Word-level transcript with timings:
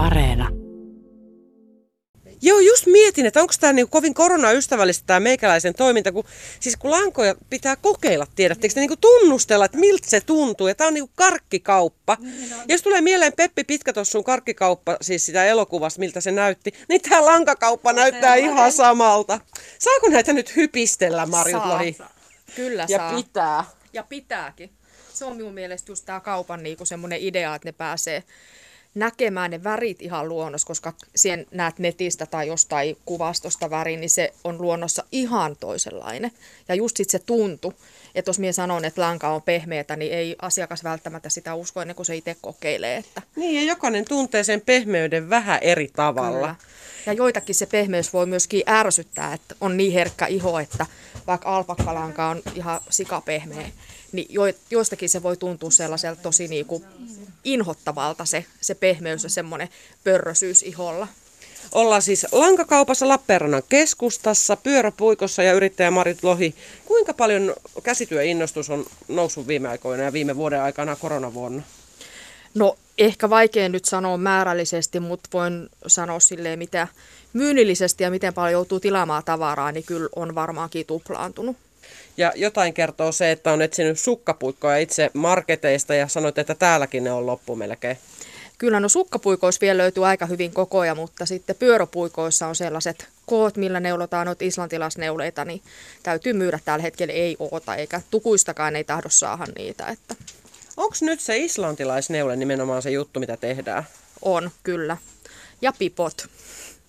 Areena. 0.00 0.48
Joo, 2.42 2.58
just 2.58 2.86
mietin, 2.86 3.26
että 3.26 3.40
onko 3.40 3.52
tämä 3.60 3.72
niinku 3.72 3.90
kovin 3.90 4.14
koronaystävällistä 4.14 5.06
tämä 5.06 5.20
meikäläisen 5.20 5.74
toiminta, 5.74 6.12
kun, 6.12 6.24
siis 6.60 6.76
kun 6.76 6.90
lankoja 6.90 7.34
pitää 7.50 7.76
kokeilla, 7.76 8.26
tiedättekö 8.36 8.74
te, 8.74 8.80
niinku 8.80 8.96
tunnustella, 8.96 9.64
että 9.64 9.78
miltä 9.78 10.10
se 10.10 10.20
tuntuu. 10.20 10.68
Ja 10.68 10.74
tämä 10.74 10.88
on 10.88 10.94
niinku 10.94 11.12
karkkikauppa. 11.14 12.16
Niin, 12.20 12.50
ja 12.50 12.56
jos 12.68 12.82
tulee 12.82 13.00
mieleen 13.00 13.32
Peppi 13.32 13.64
Pitkätossun 13.64 14.24
karkkikauppa, 14.24 14.96
siis 15.00 15.26
sitä 15.26 15.44
elokuvasta, 15.44 16.00
miltä 16.00 16.20
se 16.20 16.30
näytti, 16.30 16.72
niin 16.88 17.00
tämä 17.00 17.24
lankakauppa 17.24 17.92
näyttää 17.92 18.34
ihan 18.34 18.72
samalta. 18.72 19.40
Saako 19.78 20.08
näitä 20.08 20.32
nyt 20.32 20.56
hypistellä, 20.56 21.26
Marjut 21.26 21.64
Lohi? 21.64 21.96
Kyllä 22.56 22.86
Ja 22.88 22.98
saa. 22.98 23.14
pitää. 23.14 23.64
Ja 23.92 24.02
pitääkin. 24.02 24.70
Se 25.14 25.24
on 25.24 25.36
minun 25.36 25.54
mielestä 25.54 25.92
just 25.92 26.04
tämä 26.06 26.20
kaupan 26.20 26.62
niinku 26.62 26.84
semmoinen 26.84 27.18
idea, 27.20 27.54
että 27.54 27.68
ne 27.68 27.72
pääsee 27.72 28.24
näkemään 28.94 29.50
ne 29.50 29.64
värit 29.64 30.02
ihan 30.02 30.28
luonnossa, 30.28 30.66
koska 30.66 30.92
siihen 31.16 31.46
näet 31.50 31.78
netistä 31.78 32.26
tai 32.26 32.48
jostain 32.48 32.96
kuvastosta 33.04 33.70
värin, 33.70 34.00
niin 34.00 34.10
se 34.10 34.32
on 34.44 34.62
luonnossa 34.62 35.04
ihan 35.12 35.56
toisenlainen. 35.56 36.30
Ja 36.68 36.74
just 36.74 36.96
sit 36.96 37.10
se 37.10 37.18
tuntu, 37.18 37.74
että 38.14 38.28
jos 38.28 38.38
minä 38.38 38.52
sanon, 38.52 38.84
että 38.84 39.00
lanka 39.00 39.28
on 39.28 39.42
pehmeätä, 39.42 39.96
niin 39.96 40.12
ei 40.12 40.36
asiakas 40.42 40.84
välttämättä 40.84 41.28
sitä 41.28 41.54
usko 41.54 41.80
ennen 41.80 41.96
kuin 41.96 42.06
se 42.06 42.16
itse 42.16 42.36
kokeilee. 42.40 42.96
Että 42.96 43.22
Niin, 43.36 43.54
ja 43.54 43.72
jokainen 43.72 44.04
tuntee 44.04 44.44
sen 44.44 44.60
pehmeyden 44.60 45.30
vähän 45.30 45.58
eri 45.62 45.90
tavalla. 45.96 46.38
Kyllä. 46.38 46.54
Ja 47.06 47.12
joitakin 47.12 47.54
se 47.54 47.66
pehmeys 47.66 48.12
voi 48.12 48.26
myöskin 48.26 48.62
ärsyttää, 48.68 49.34
että 49.34 49.54
on 49.60 49.76
niin 49.76 49.92
herkkä 49.92 50.26
iho, 50.26 50.58
että 50.58 50.86
vaikka 51.26 51.56
alpakkalanka 51.56 52.28
on 52.28 52.42
ihan 52.54 52.80
sikapehmeä, 52.90 53.66
niin 54.12 54.26
jo, 54.30 54.42
joistakin 54.70 55.08
se 55.08 55.22
voi 55.22 55.36
tuntua 55.36 55.70
sellaiselta 55.70 56.22
tosi 56.22 56.48
niinku 56.48 56.84
inhottavalta 57.44 58.24
se, 58.24 58.44
se 58.60 58.74
pehmeys 58.74 59.22
ja 59.22 59.28
semmoinen 59.28 59.68
pörrösyys 60.04 60.62
iholla. 60.62 61.08
Ollaan 61.72 62.02
siis 62.02 62.26
lankakaupassa 62.32 63.08
Lappeenrannan 63.08 63.62
keskustassa, 63.68 64.56
pyöräpuikossa 64.56 65.42
ja 65.42 65.52
yrittäjä 65.52 65.90
Marit 65.90 66.22
Lohi. 66.22 66.54
Kuinka 66.84 67.14
paljon 67.14 67.54
käsityöinnostus 67.82 68.70
on 68.70 68.86
noussut 69.08 69.46
viime 69.46 69.68
aikoina 69.68 70.02
ja 70.02 70.12
viime 70.12 70.36
vuoden 70.36 70.62
aikana 70.62 70.96
koronavuonna? 70.96 71.62
No 72.54 72.76
ehkä 72.98 73.30
vaikea 73.30 73.68
nyt 73.68 73.84
sanoa 73.84 74.16
määrällisesti, 74.16 75.00
mutta 75.00 75.28
voin 75.32 75.68
sanoa 75.86 76.20
silleen, 76.20 76.58
mitä 76.58 76.88
myynnillisesti 77.32 78.04
ja 78.04 78.10
miten 78.10 78.34
paljon 78.34 78.52
joutuu 78.52 78.80
tilaamaan 78.80 79.24
tavaraa, 79.24 79.72
niin 79.72 79.84
kyllä 79.84 80.08
on 80.16 80.34
varmaankin 80.34 80.86
tuplaantunut. 80.86 81.56
Ja 82.16 82.32
jotain 82.36 82.74
kertoo 82.74 83.12
se, 83.12 83.30
että 83.30 83.52
on 83.52 83.62
etsinyt 83.62 83.98
sukkapuikkoja 83.98 84.76
itse 84.78 85.10
marketeista 85.14 85.94
ja 85.94 86.08
sanoit, 86.08 86.38
että 86.38 86.54
täälläkin 86.54 87.04
ne 87.04 87.12
on 87.12 87.26
loppu 87.26 87.56
melkein. 87.56 87.98
Kyllä 88.58 88.80
no 88.80 88.88
sukkapuikoissa 88.88 89.60
vielä 89.60 89.78
löytyy 89.78 90.06
aika 90.06 90.26
hyvin 90.26 90.52
kokoja, 90.52 90.94
mutta 90.94 91.26
sitten 91.26 91.56
pyöräpuikoissa 91.56 92.46
on 92.46 92.56
sellaiset 92.56 93.08
koot, 93.26 93.56
millä 93.56 93.80
neulotaan 93.80 94.26
noita 94.26 94.44
islantilaisneuleita, 94.44 95.44
niin 95.44 95.62
täytyy 96.02 96.32
myydä 96.32 96.58
tällä 96.64 96.82
hetkellä 96.82 97.12
ei 97.12 97.36
oota, 97.38 97.74
eikä 97.76 98.00
tukuistakaan 98.10 98.76
ei 98.76 98.84
tahdo 98.84 99.08
saada 99.08 99.46
niitä, 99.56 99.86
että 99.86 100.14
Onko 100.76 100.94
nyt 101.00 101.20
se 101.20 101.38
islantilaisneule 101.38 102.36
nimenomaan 102.36 102.82
se 102.82 102.90
juttu, 102.90 103.20
mitä 103.20 103.36
tehdään? 103.36 103.84
on 104.22 104.50
kyllä. 104.62 104.96
Ja 105.62 105.72
pipot 105.78 106.26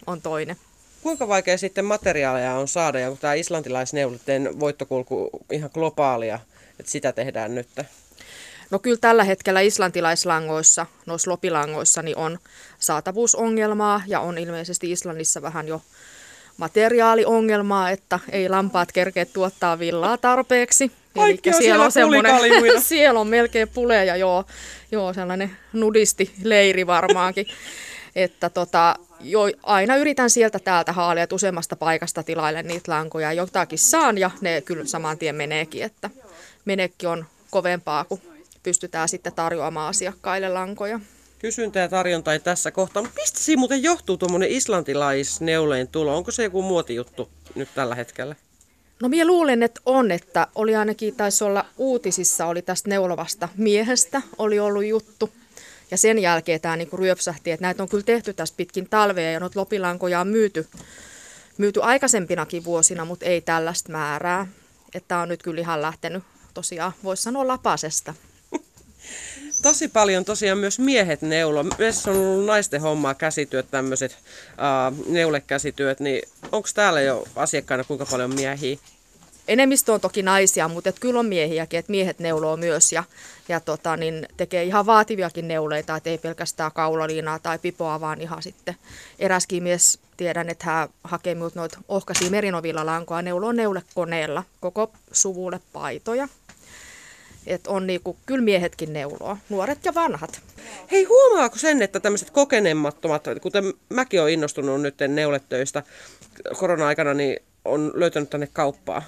on 0.08 0.22
toinen. 0.22 0.56
Kuinka 1.04 1.28
vaikea 1.28 1.58
sitten 1.58 1.86
materiaaleja 1.86 2.54
on 2.54 2.68
saada, 2.68 3.00
ja 3.00 3.16
tämä 3.22 3.34
islantilaisneuleten 3.34 4.60
voittokulku 4.60 5.30
ihan 5.52 5.70
globaalia, 5.74 6.40
että 6.80 6.92
sitä 6.92 7.12
tehdään 7.12 7.56
nyt? 7.56 7.68
No 8.72 8.80
kyllä 8.80 8.98
tällä 9.02 9.24
hetkellä 9.24 9.62
islantilaislangoissa, 9.62 10.86
noissa 11.06 11.32
lopilangoissa, 11.32 12.02
niin 12.02 12.18
on 12.18 12.40
saatavuusongelmaa 12.80 14.02
ja 14.08 14.20
on 14.20 14.38
ilmeisesti 14.38 14.92
Islannissa 14.92 15.42
vähän 15.42 15.68
jo 15.68 15.82
materiaaliongelmaa, 16.58 17.90
että 17.90 18.20
ei 18.32 18.50
lampaat 18.50 18.92
kerkeä 18.92 19.26
tuottaa 19.26 19.80
villaa 19.80 20.18
tarpeeksi. 20.18 20.92
Kaikki 21.16 21.50
on 21.50 21.56
siellä 21.56 21.90
semmoinen, 21.90 22.36
pulikaljuina. 22.36 22.82
siellä 22.90 23.20
on 23.20 23.28
melkein 23.28 23.70
puleja, 23.70 24.16
joo, 24.16 24.46
joo 24.92 25.14
sellainen 25.14 25.58
nudistileiri 25.74 26.88
varmaankin. 26.88 27.48
että 28.16 28.50
tota, 28.50 28.96
jo, 29.24 29.42
aina 29.64 29.96
yritän 29.96 30.30
sieltä 30.30 30.60
täältä 30.60 30.94
haalia, 30.94 31.24
että 31.24 31.36
useammasta 31.36 31.76
paikasta 31.76 32.24
tilaille 32.24 32.64
niitä 32.64 32.92
lankoja. 32.92 33.34
Jotakin 33.34 33.80
saan 33.80 34.18
ja 34.18 34.32
ne 34.42 34.62
kyllä 34.62 34.86
saman 34.86 35.18
tien 35.18 35.36
meneekin, 35.36 35.84
että 35.84 36.10
menekki 36.66 37.08
on 37.08 37.26
kovempaa, 37.50 38.04
kun 38.04 38.22
pystytään 38.64 39.10
sitten 39.10 39.34
tarjoamaan 39.34 39.90
asiakkaille 39.90 40.50
lankoja. 40.50 41.00
Kysyntä 41.40 41.80
ja 41.80 41.90
tarjonta 41.90 42.34
ei 42.34 42.40
tässä 42.40 42.72
kohtaa. 42.72 43.04
Mutta 43.04 43.22
mistä 43.22 43.40
siinä 43.40 43.60
muuten 43.60 43.84
johtuu 43.84 44.18
tuommoinen 44.18 44.50
islantilaisneuleen 44.50 45.88
tulo? 45.88 46.18
Onko 46.18 46.32
se 46.32 46.44
joku 46.44 46.62
muotijuttu 46.62 47.30
nyt 47.56 47.70
tällä 47.76 47.96
hetkellä? 47.96 48.36
No 49.02 49.10
minä 49.10 49.26
luulen, 49.26 49.64
että 49.64 49.82
on, 49.86 50.12
että 50.12 50.48
oli 50.56 50.76
ainakin, 50.76 51.16
taisi 51.16 51.44
olla 51.44 51.66
uutisissa, 51.78 52.46
oli 52.46 52.62
tästä 52.62 52.90
neulovasta 52.90 53.50
miehestä, 53.58 54.22
oli 54.38 54.60
ollut 54.60 54.86
juttu. 54.86 55.30
Ja 55.92 55.98
sen 55.98 56.20
jälkeen 56.20 56.62
tämä 56.62 56.78
niinku 56.78 56.98
ryöpsähti, 56.98 57.52
että 57.52 57.66
näitä 57.66 57.84
on 57.84 57.90
kyllä 57.90 58.04
tehty 58.04 58.34
tässä 58.34 58.56
pitkin 58.58 58.90
talvea 58.90 59.32
ja 59.32 59.40
noita 59.40 59.60
lopilankoja 59.60 60.20
on 60.20 60.28
myyty, 60.28 60.68
myyty 61.58 61.84
aikaisempinakin 61.84 62.64
vuosina, 62.64 63.06
mutta 63.06 63.26
ei 63.26 63.42
tällaista 63.42 63.92
määrää. 63.92 64.48
Että 64.94 65.18
on 65.18 65.30
nyt 65.30 65.44
kyllä 65.44 65.62
ihan 65.62 65.82
lähtenyt 65.82 66.24
tosiaan, 66.54 66.92
voisi 67.04 67.24
sanoa 67.24 67.48
lapasesta. 67.48 68.14
Tosi 69.62 69.88
paljon 69.88 70.26
tosiaan 70.26 70.58
myös 70.58 70.80
miehet 70.80 71.22
neulo. 71.22 71.64
Myös 71.78 72.08
on 72.08 72.18
ollut 72.18 72.46
naisten 72.46 72.82
hommaa 72.82 73.14
käsityöt, 73.14 73.72
tämmöiset 73.72 74.12
uh, 74.12 75.08
neulekäsityöt, 75.08 76.00
niin 76.00 76.30
onko 76.52 76.70
täällä 76.74 77.02
jo 77.02 77.28
asiakkaina 77.36 77.84
kuinka 77.84 78.06
paljon 78.06 78.36
miehiä? 78.36 78.78
Enemmistö 79.48 79.94
on 79.94 80.02
toki 80.02 80.24
naisia, 80.24 80.68
mutta 80.68 80.90
et 80.90 81.00
kyllä 81.00 81.20
on 81.20 81.26
miehiäkin, 81.26 81.80
että 81.80 81.92
miehet 81.92 82.20
neuloo 82.20 82.58
myös 82.58 82.92
ja, 82.92 83.04
ja 83.50 83.60
tota, 83.60 83.98
niin 83.98 84.28
tekee 84.38 84.64
ihan 84.64 84.86
vaativiakin 84.86 85.48
neuleita, 85.48 85.96
että 85.96 86.10
ei 86.10 86.18
pelkästään 86.18 86.72
kaulaliinaa 86.72 87.40
tai 87.40 87.60
pipoa, 87.60 88.02
vaan 88.02 88.22
ihan 88.22 88.44
sitten 88.44 88.76
eräskin 89.20 89.64
mies, 89.64 90.00
tiedän, 90.18 90.50
että 90.50 90.66
hän 90.66 90.90
hakee 91.04 91.36
minulta 91.36 91.60
noita 91.60 91.78
ohkaisia 91.88 92.30
merinovilla 92.30 92.86
lankoa, 92.86 93.22
neuloo 93.22 93.52
neulekoneella 93.52 94.44
koko 94.60 94.92
suvulle 95.12 95.60
paitoja. 95.74 96.28
Et 97.48 97.68
on 97.68 97.88
niinku, 97.88 98.18
kyllä 98.26 98.44
miehetkin 98.44 98.94
neuloo, 98.94 99.38
nuoret 99.50 99.86
ja 99.86 99.94
vanhat. 99.94 100.42
Hei, 100.92 101.04
huomaako 101.04 101.58
sen, 101.58 101.82
että 101.82 102.00
tämmöiset 102.00 102.30
kokenemattomat, 102.30 103.24
kuten 103.42 103.74
mäkin 103.90 104.22
olen 104.22 104.34
innostunut 104.34 104.82
nyt 104.82 104.96
neuletöistä 105.08 105.84
korona-aikana, 106.60 107.14
niin 107.14 107.40
on 107.66 107.92
löytänyt 107.96 108.30
tänne 108.30 108.48
kauppaa? 108.54 109.04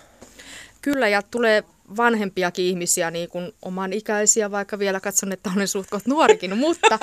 Kyllä, 0.81 1.07
ja 1.07 1.21
tulee 1.21 1.63
vanhempiakin 1.97 2.65
ihmisiä, 2.65 3.11
niin 3.11 3.29
kuin 3.29 3.53
oman 3.61 3.93
ikäisiä, 3.93 4.51
vaikka 4.51 4.79
vielä 4.79 4.99
katson, 4.99 5.31
että 5.31 5.51
olen 5.55 5.67
suht 5.67 5.89
nuorikin, 6.05 6.57
mutta, 6.65 6.99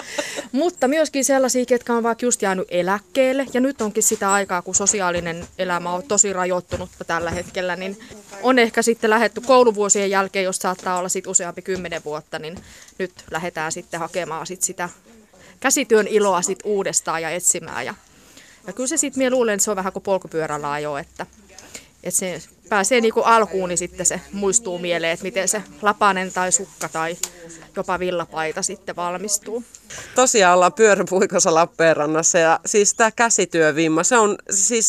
mutta 0.53 0.89
myöskin 0.89 1.25
sellaisia, 1.25 1.67
ketkä 1.67 1.95
on 1.95 2.03
vaikka 2.03 2.27
just 2.27 2.43
jäänyt 2.43 2.69
eläkkeelle, 2.71 3.47
ja 3.55 3.61
nyt 3.61 3.81
onkin 3.81 4.03
sitä 4.03 4.33
aikaa, 4.33 4.63
kun 4.63 4.75
sosiaalinen 4.75 5.47
elämä 5.59 5.93
on 5.93 6.03
tosi 6.03 6.33
rajoittunutta 6.33 7.05
tällä 7.05 7.31
hetkellä, 7.31 7.77
niin 7.77 7.99
on 8.43 8.59
ehkä 8.59 8.83
sitten 8.83 9.11
lähetty 9.11 9.41
kouluvuosien 9.41 10.11
jälkeen, 10.11 10.45
jos 10.45 10.57
saattaa 10.57 10.99
olla 10.99 11.09
sit 11.09 11.27
useampi 11.27 11.63
kymmenen 11.63 12.05
vuotta, 12.05 12.39
niin 12.39 12.59
nyt 12.99 13.13
lähdetään 13.31 13.73
sitten 13.73 14.01
hakemaan 14.01 14.47
sit 14.47 14.63
sitä 14.63 14.89
käsityön 15.61 16.07
iloa 16.07 16.43
sit 16.43 16.59
uudestaan 16.65 17.23
ja 17.23 17.31
etsimään. 17.31 17.87
Ja, 17.87 17.95
ja 18.67 18.73
kyllä 18.73 18.87
se 18.87 18.97
sitten, 18.97 19.21
minä 19.21 19.31
luulen, 19.31 19.55
että 19.55 19.65
se 19.65 19.71
on 19.71 19.77
vähän 19.77 19.93
kuin 19.93 20.03
polkupyörällä 20.03 20.73
ajo, 20.73 20.97
että, 20.97 21.27
että 22.03 22.19
se 22.19 22.43
pääsee 22.69 23.01
niinku 23.01 23.21
alkuun, 23.21 23.69
niin 23.69 23.79
sitten 23.79 24.07
se 24.07 24.21
muistuu 24.33 24.79
mieleen, 24.79 25.13
että 25.13 25.25
miten 25.25 25.49
se 25.49 25.63
lapanen 25.83 26.33
tai 26.33 26.53
sukka 26.53 26.89
tai 26.89 27.17
jopa 27.77 27.99
villapaita 27.99 28.63
sitten 28.63 28.97
valmistuu. 28.97 29.65
Tosiaan 30.15 30.55
ollaan 30.55 30.73
pyöräpuikossa 30.73 31.55
Lappeenrannassa 31.55 32.39
ja 32.39 32.61
siis 32.67 32.95
tämä 32.95 33.11
käsityövimma, 33.11 34.03
se 34.03 34.19
on, 34.19 34.37
siis 34.51 34.89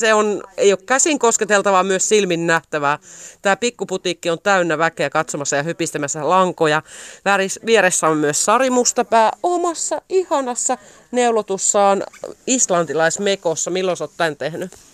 se 0.00 0.14
on, 0.14 0.42
ei 0.56 0.72
ole 0.72 0.80
käsin 0.86 1.18
kosketeltavaa, 1.18 1.82
myös 1.82 2.08
silmin 2.08 2.46
nähtävää. 2.46 2.98
Tämä 3.42 3.56
pikkuputiikki 3.56 4.30
on 4.30 4.38
täynnä 4.42 4.78
väkeä 4.78 5.10
katsomassa 5.10 5.56
ja 5.56 5.62
hypistämässä 5.62 6.28
lankoja. 6.28 6.82
Väris, 7.24 7.60
vieressä 7.66 8.06
on 8.06 8.16
myös 8.16 8.44
Sari 8.44 8.70
Mustapää 8.70 9.30
omassa 9.42 10.02
ihanassa 10.08 10.78
neulotussaan 11.10 12.02
islantilaismekossa. 12.46 13.70
Milloin 13.70 13.96
oot 14.00 14.12
tämän 14.16 14.36
tehnyt? 14.36 14.89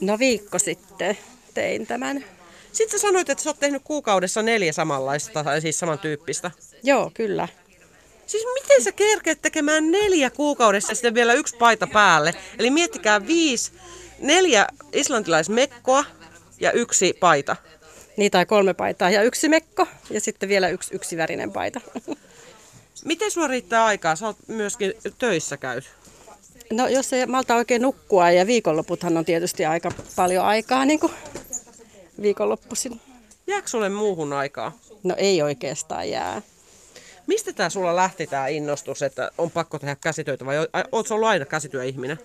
No 0.00 0.18
viikko 0.18 0.58
sitten 0.58 1.18
tein 1.54 1.86
tämän. 1.86 2.24
Sitten 2.72 3.00
sä 3.00 3.06
sanoit, 3.06 3.30
että 3.30 3.44
sä 3.44 3.50
oot 3.50 3.60
tehnyt 3.60 3.82
kuukaudessa 3.84 4.42
neljä 4.42 4.72
samanlaista, 4.72 5.44
tai 5.44 5.60
siis 5.60 5.78
samantyyppistä. 5.78 6.50
Joo, 6.82 7.10
kyllä. 7.14 7.48
Siis 8.26 8.44
miten 8.54 8.84
sä 8.84 8.92
kerkeät 8.92 9.42
tekemään 9.42 9.90
neljä 9.90 10.30
kuukaudessa 10.30 10.90
ja 10.92 10.96
sitten 10.96 11.14
vielä 11.14 11.32
yksi 11.32 11.56
paita 11.56 11.86
päälle? 11.86 12.34
Eli 12.58 12.70
miettikää 12.70 13.26
viisi, 13.26 13.72
neljä 14.18 14.66
islantilaismekkoa 14.92 16.04
ja 16.60 16.72
yksi 16.72 17.16
paita. 17.20 17.56
Niin 18.16 18.30
tai 18.30 18.46
kolme 18.46 18.74
paitaa 18.74 19.10
ja 19.10 19.22
yksi 19.22 19.48
mekko 19.48 19.86
ja 20.10 20.20
sitten 20.20 20.48
vielä 20.48 20.68
yksi 20.68 20.94
yksivärinen 20.94 21.52
paita. 21.52 21.80
Miten 23.04 23.30
sulla 23.30 23.46
riittää 23.46 23.84
aikaa? 23.84 24.16
Sä 24.16 24.26
oot 24.26 24.36
myöskin 24.46 24.94
töissä 25.18 25.56
käyt. 25.56 25.84
No 26.72 26.88
jos 26.88 27.12
ei 27.12 27.26
malta 27.26 27.56
oikein 27.56 27.82
nukkua 27.82 28.30
ja 28.30 28.46
viikonloputhan 28.46 29.16
on 29.16 29.24
tietysti 29.24 29.64
aika 29.64 29.90
paljon 30.16 30.44
aikaa 30.44 30.84
niin 30.84 31.00
kuin 31.00 31.12
viikonloppuisin. 32.22 33.00
Jääkö 33.46 33.68
sulle 33.68 33.88
muuhun 33.88 34.32
aikaa? 34.32 34.72
No 35.02 35.14
ei 35.18 35.42
oikeastaan 35.42 36.10
jää. 36.10 36.42
Mistä 37.26 37.52
tämä 37.52 37.70
sulla 37.70 37.96
lähti 37.96 38.26
tämä 38.26 38.48
innostus, 38.48 39.02
että 39.02 39.30
on 39.38 39.50
pakko 39.50 39.78
tehdä 39.78 39.96
käsitöitä 39.96 40.46
vai 40.46 40.56
ootko 40.92 41.14
ollut 41.14 41.28
aina 41.28 41.44
käsityöihminen? 41.44 42.18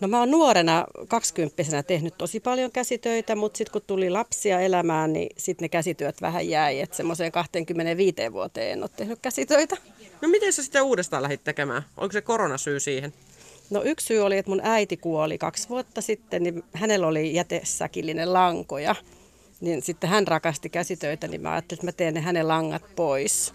No 0.00 0.08
mä 0.08 0.18
oon 0.18 0.30
nuorena 0.30 0.86
kaksikymppisenä 1.08 1.82
tehnyt 1.82 2.18
tosi 2.18 2.40
paljon 2.40 2.72
käsitöitä, 2.72 3.36
mutta 3.36 3.58
sitten 3.58 3.72
kun 3.72 3.82
tuli 3.86 4.10
lapsia 4.10 4.60
elämään, 4.60 5.12
niin 5.12 5.28
sitten 5.36 5.64
ne 5.64 5.68
käsityöt 5.68 6.20
vähän 6.20 6.48
jäi. 6.48 6.80
Että 6.80 6.96
semmoiseen 6.96 7.32
25 7.32 8.16
vuoteen 8.32 8.72
en 8.72 8.82
ole 8.82 8.90
tehnyt 8.96 9.18
käsitöitä. 9.22 9.76
No 10.20 10.28
miten 10.28 10.52
sä 10.52 10.62
sitten 10.62 10.82
uudestaan 10.82 11.22
lähdit 11.22 11.44
tekemään? 11.44 11.82
Onko 11.96 12.12
se 12.12 12.20
koronasyy 12.20 12.80
siihen? 12.80 13.12
No 13.72 13.82
yksi 13.84 14.06
syy 14.06 14.20
oli, 14.20 14.38
että 14.38 14.50
mun 14.50 14.60
äiti 14.64 14.96
kuoli 14.96 15.38
kaksi 15.38 15.68
vuotta 15.68 16.00
sitten, 16.00 16.42
niin 16.42 16.62
hänellä 16.72 17.06
oli 17.06 17.34
jätesäkillinen 17.34 18.32
lankoja. 18.32 18.94
Niin 19.60 19.82
sitten 19.82 20.10
hän 20.10 20.28
rakasti 20.28 20.70
käsitöitä, 20.70 21.28
niin 21.28 21.40
mä 21.40 21.52
ajattelin, 21.52 21.78
että 21.78 21.86
mä 21.86 21.92
teen 21.92 22.14
ne 22.14 22.20
hänen 22.20 22.48
langat 22.48 22.82
pois 22.96 23.54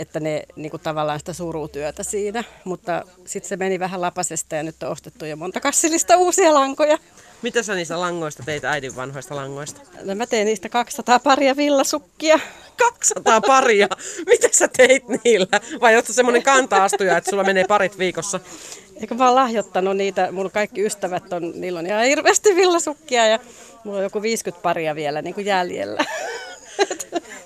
että 0.00 0.20
ne 0.20 0.42
niin 0.56 0.70
kuin 0.70 0.82
tavallaan 0.82 1.18
sitä 1.18 1.32
surutyötä 1.32 2.02
siinä. 2.02 2.44
Mutta 2.64 3.04
sitten 3.24 3.48
se 3.48 3.56
meni 3.56 3.78
vähän 3.78 4.00
lapasesta 4.00 4.56
ja 4.56 4.62
nyt 4.62 4.82
on 4.82 4.90
ostettu 4.90 5.24
jo 5.24 5.36
monta 5.36 5.60
kassillista 5.60 6.16
uusia 6.16 6.54
lankoja. 6.54 6.98
Mitä 7.42 7.62
sä 7.62 7.74
niistä 7.74 8.00
langoista 8.00 8.42
teit 8.46 8.64
äidin 8.64 8.96
vanhoista 8.96 9.36
langoista? 9.36 9.80
No 10.02 10.14
mä 10.14 10.26
tein 10.26 10.46
niistä 10.46 10.68
200 10.68 11.18
paria 11.18 11.56
villasukkia. 11.56 12.38
200 12.76 13.40
paria? 13.40 13.88
Mitä 14.26 14.48
sä 14.52 14.68
teit 14.76 15.04
niillä? 15.24 15.60
Vai 15.80 15.96
ootko 15.96 16.12
semmoinen 16.12 16.42
kanta-astuja, 16.42 17.16
että 17.16 17.30
sulla 17.30 17.44
menee 17.44 17.64
parit 17.68 17.98
viikossa? 17.98 18.40
Eikö 19.00 19.14
mä 19.14 19.26
oon 19.26 19.34
lahjoittanut 19.34 19.96
niitä, 19.96 20.32
mulla 20.32 20.50
kaikki 20.50 20.86
ystävät 20.86 21.32
on, 21.32 21.52
niillä 21.54 21.78
on 21.78 21.86
ihan 21.86 22.04
hirveästi 22.04 22.56
villasukkia 22.56 23.26
ja 23.26 23.38
mulla 23.84 23.98
on 23.98 24.04
joku 24.04 24.22
50 24.22 24.62
paria 24.62 24.94
vielä 24.94 25.22
niin 25.22 25.34
kuin 25.34 25.46
jäljellä. 25.46 26.04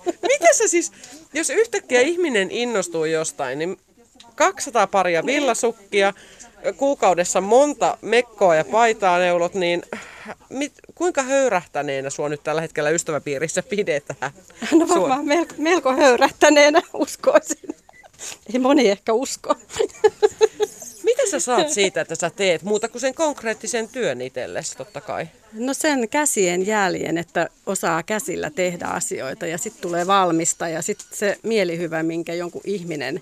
Miten 0.07 0.55
se 0.55 0.69
siis, 0.69 0.93
jos 1.33 1.51
yhtäkkiä 1.51 2.01
ihminen 2.01 2.51
innostuu 2.51 3.05
jostain, 3.05 3.59
niin 3.59 3.79
200 4.35 4.87
paria 4.87 5.27
villasukkia, 5.27 6.15
kuukaudessa 6.77 7.41
monta 7.41 7.99
mekkoa 8.03 8.55
ja 8.55 8.65
paitaa 8.65 9.19
neulot, 9.19 9.55
niin 9.55 9.83
mit, 10.49 10.73
kuinka 10.95 11.23
höyrähtäneenä 11.23 12.11
sua 12.11 12.29
nyt 12.29 12.43
tällä 12.45 12.61
hetkellä 12.61 12.91
ystäväpiirissä 12.91 13.63
pidetään? 13.63 14.33
No 14.73 14.89
varmaan 14.89 15.27
melko, 15.27 15.55
melko 15.59 15.93
höyrähtäneenä 15.93 16.83
uskoisin. 16.95 17.75
Ei 18.55 18.61
moni 18.61 18.91
ehkä 18.91 19.13
usko. 19.13 19.55
Mitä 21.05 21.23
sä 21.31 21.41
saat 21.41 21.69
siitä, 21.69 22.01
että 22.01 22.15
sä 22.15 22.31
teet 22.31 22.63
muuta 22.63 22.89
kuin 22.89 23.01
sen 23.01 23.15
konkreettisen 23.15 23.89
työn 23.89 24.21
itsellesi 24.21 24.77
totta 24.77 25.01
kai? 25.01 25.27
No 25.53 25.75
sen 25.75 26.09
käsien 26.09 26.67
jäljen, 26.67 27.19
että 27.19 27.49
osaa 27.67 28.03
käsillä 28.03 28.51
tehdä 28.51 28.87
asioita 28.87 29.47
ja 29.47 29.59
sitten 29.59 29.83
tulee 29.83 30.07
valmista 30.07 30.69
ja 30.69 30.83
sitten 30.83 31.07
se 31.13 31.39
mielihyvä, 31.43 32.03
minkä 32.03 32.35
jonkun 32.35 32.61
ihminen 32.65 33.21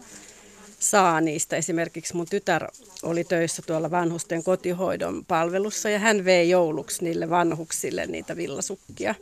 saa 0.79 1.21
niistä. 1.21 1.57
Esimerkiksi 1.57 2.17
mun 2.17 2.27
tytär 2.31 2.67
oli 3.03 3.25
töissä 3.25 3.63
tuolla 3.67 3.91
vanhusten 3.91 4.45
kotihoidon 4.45 5.25
palvelussa 5.25 5.91
ja 5.91 5.99
hän 5.99 6.25
vei 6.25 6.51
jouluksi 6.51 7.05
niille 7.05 7.31
vanhuksille 7.31 8.07
niitä 8.07 8.37
villasukkia 8.37 9.15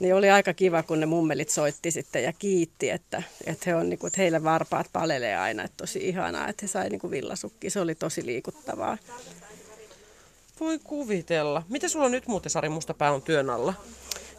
niin 0.00 0.14
oli 0.14 0.30
aika 0.30 0.54
kiva, 0.54 0.82
kun 0.82 1.00
ne 1.00 1.06
mummelit 1.06 1.50
soitti 1.50 1.90
sitten 1.90 2.22
ja 2.22 2.32
kiitti, 2.32 2.90
että, 2.90 3.22
että, 3.46 3.70
he 3.70 3.76
on, 3.76 3.88
niin 3.88 3.98
kuin, 3.98 4.08
että 4.08 4.20
heille 4.20 4.44
varpaat 4.44 4.86
palelee 4.92 5.36
aina, 5.36 5.64
että 5.64 5.76
tosi 5.76 6.08
ihanaa, 6.08 6.48
että 6.48 6.62
he 6.62 6.68
sai 6.68 6.88
niin 6.88 7.00
kuin 7.00 7.10
villasukki. 7.10 7.70
Se 7.70 7.80
oli 7.80 7.94
tosi 7.94 8.26
liikuttavaa. 8.26 8.98
Voi 10.60 10.78
kuvitella. 10.84 11.62
Mitä 11.68 11.88
sulla 11.88 12.04
on 12.04 12.12
nyt 12.12 12.26
muuten 12.26 12.50
Sari 12.50 12.68
Mustapää 12.68 13.12
on 13.12 13.22
työn 13.22 13.50
alla? 13.50 13.74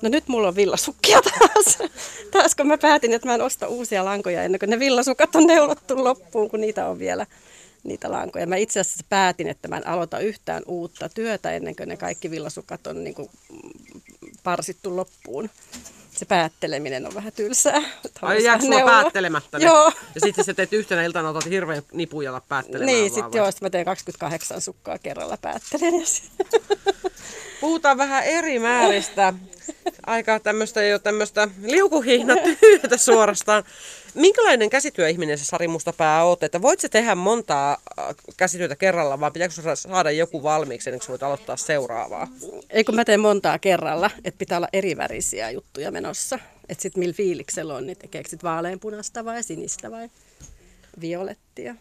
No 0.01 0.09
nyt 0.09 0.27
mulla 0.27 0.47
on 0.47 0.55
villasukkia 0.55 1.19
taas. 1.21 1.77
taas 2.31 2.55
kun 2.55 2.67
mä 2.67 2.77
päätin, 2.77 3.13
että 3.13 3.27
mä 3.27 3.35
en 3.35 3.41
osta 3.41 3.67
uusia 3.67 4.05
lankoja 4.05 4.43
ennen 4.43 4.59
kuin 4.59 4.69
ne 4.69 4.79
villasukat 4.79 5.35
on 5.35 5.47
neulottu 5.47 6.03
loppuun, 6.03 6.49
kun 6.49 6.61
niitä 6.61 6.87
on 6.87 6.99
vielä 6.99 7.25
niitä 7.83 8.11
lankoja. 8.11 8.47
Mä 8.47 8.55
itse 8.55 8.79
asiassa 8.79 9.05
päätin, 9.09 9.47
että 9.47 9.67
mä 9.67 9.77
en 9.77 9.87
aloita 9.87 10.19
yhtään 10.19 10.63
uutta 10.65 11.09
työtä 11.09 11.51
ennen 11.51 11.75
kuin 11.75 11.89
ne 11.89 11.97
kaikki 11.97 12.31
villasukat 12.31 12.87
on 12.87 13.03
niin 13.03 13.15
kuin 13.15 13.29
parsittu 14.47 14.95
loppuun. 14.95 15.49
Se 16.11 16.25
päätteleminen 16.25 17.05
on 17.07 17.13
vähän 17.15 17.33
tylsää. 17.33 17.81
Ai 18.21 18.43
jääkö 18.43 18.63
sulla 18.63 18.85
päättelemättä 18.85 19.59
ne? 19.59 19.65
Joo. 19.65 19.91
Ja 20.15 20.21
sitten 20.21 20.45
sä 20.45 20.53
teet 20.53 20.73
yhtenä 20.73 21.03
iltana, 21.03 21.29
otat 21.29 21.45
hirveän 21.45 21.83
nipujalla 21.93 22.41
päättelemään 22.41 22.85
Niin, 22.85 23.13
sitten 23.13 23.37
joo, 23.39 23.51
sit 23.51 23.61
mä 23.61 23.69
teen 23.69 23.85
28 23.85 24.61
sukkaa 24.61 24.97
kerralla 24.97 25.37
päättelen. 25.37 25.93
Puhutaan 27.61 27.97
vähän 27.97 28.23
eri 28.23 28.59
määristä. 28.59 29.33
Aika 30.05 30.39
tämmöistä 30.39 30.83
jo 30.83 30.99
tämmöistä 30.99 31.47
liukuhihnatyötä 31.63 32.97
suorastaan. 32.97 33.63
Minkälainen 34.13 34.69
käsityöihminen 34.69 35.37
se 35.37 35.45
Sari 35.45 35.67
Mustapää 35.67 36.23
oot? 36.23 36.43
Että 36.43 36.61
voit 36.61 36.79
se 36.79 36.89
tehdä 36.89 37.15
montaa 37.15 37.77
äh, 37.99 38.15
käsityötä 38.37 38.75
kerralla, 38.75 39.19
vai 39.19 39.31
pitääkö 39.31 39.53
saada 39.75 40.11
joku 40.11 40.43
valmiiksi 40.43 40.89
ennen 40.89 40.99
kuin 40.99 41.09
voit 41.09 41.23
aloittaa 41.23 41.57
seuraavaa? 41.57 42.27
Ei 42.69 42.83
kun 42.83 42.95
mä 42.95 43.05
teen 43.05 43.19
montaa 43.19 43.59
kerralla, 43.59 44.11
että 44.23 44.37
pitää 44.37 44.57
olla 44.57 44.69
erivärisiä 44.73 45.51
juttuja 45.51 45.91
menossa. 45.91 46.39
Että 46.69 46.81
sitten 46.81 46.99
millä 46.99 47.13
fiiliksellä 47.13 47.75
on, 47.75 47.87
niin 47.87 47.97
tekeekö 47.97 48.29
sit 48.29 48.43
vaaleanpunasta 48.43 49.25
vai 49.25 49.43
sinistä 49.43 49.91
vai 49.91 50.09
violettia. 51.01 51.75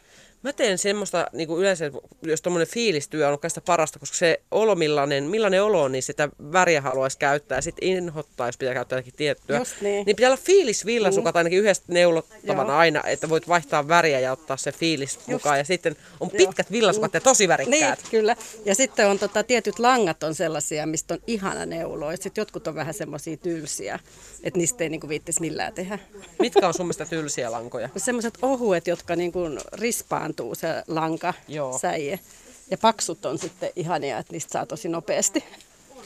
Mä 0.46 0.52
teen 0.52 0.78
semmoista 0.78 1.26
niin 1.32 1.48
kuin 1.48 1.60
yleensä, 1.60 1.90
jos 2.22 2.42
tuommoinen 2.42 2.68
fiilistyö 2.68 3.26
on 3.26 3.32
oikeastaan 3.32 3.64
parasta, 3.66 3.98
koska 3.98 4.16
se 4.16 4.40
olo, 4.50 4.74
millainen, 4.74 5.24
millainen 5.24 5.62
olo 5.62 5.82
on, 5.82 5.92
niin 5.92 6.02
sitä 6.02 6.28
väriä 6.52 6.80
haluaisi 6.80 7.18
käyttää. 7.18 7.60
Sitten 7.60 7.88
inhottaa, 7.88 8.48
jos 8.48 8.56
pitää 8.56 8.74
käyttää 8.74 8.98
jotakin 8.98 9.12
tiettyä. 9.16 9.58
Just 9.58 9.80
niin. 9.80 10.06
niin 10.06 10.16
pitää 10.16 10.30
olla 10.30 10.42
fiilis 10.44 10.86
villasukat 10.86 11.34
mm. 11.34 11.38
ainakin 11.38 11.58
yhdestä 11.58 11.84
neulottavana 11.88 12.72
Joo. 12.72 12.78
aina, 12.78 13.02
että 13.06 13.28
voit 13.28 13.48
vaihtaa 13.48 13.88
väriä 13.88 14.20
ja 14.20 14.32
ottaa 14.32 14.56
se 14.56 14.72
fiilis 14.72 15.14
Just. 15.14 15.28
mukaan. 15.28 15.58
Ja 15.58 15.64
sitten 15.64 15.96
on 16.20 16.30
pitkät 16.30 16.72
villasukat 16.72 17.12
mm. 17.12 17.16
ja 17.16 17.20
tosi 17.20 17.48
värikkäät. 17.48 17.98
Niin, 17.98 18.10
kyllä. 18.10 18.36
Ja 18.64 18.74
sitten 18.74 19.08
on 19.08 19.18
tota, 19.18 19.42
tietyt 19.42 19.78
langat 19.78 20.22
on 20.22 20.34
sellaisia, 20.34 20.86
mistä 20.86 21.14
on 21.14 21.20
ihana 21.26 21.66
neulo. 21.66 22.10
Ja 22.10 22.16
sitten 22.16 22.42
jotkut 22.42 22.66
on 22.66 22.74
vähän 22.74 22.94
semmoisia 22.94 23.36
tylsiä, 23.36 23.98
että 24.42 24.58
niistä 24.58 24.84
ei 24.84 24.90
niinku 24.90 25.08
viittisi 25.08 25.40
millään 25.40 25.72
tehdä. 25.72 25.98
Mitkä 26.38 26.68
on 26.68 26.74
sun 26.74 26.86
mielestä 26.86 27.04
tylsiä 27.04 27.52
lankoja? 27.52 27.88
Semmoiset 27.96 28.34
ohuet, 28.42 28.86
jotka 28.86 29.16
niinku 29.16 29.40
rispaan 29.72 30.35
parantuu 30.36 30.54
se 30.54 30.82
lanka, 30.88 31.34
Joo. 31.48 31.78
säie. 31.78 32.20
Ja 32.70 32.78
paksut 32.78 33.26
on 33.26 33.38
sitten 33.38 33.70
ihania, 33.76 34.18
että 34.18 34.32
niistä 34.32 34.52
saa 34.52 34.66
tosi 34.66 34.88
nopeasti 34.88 35.44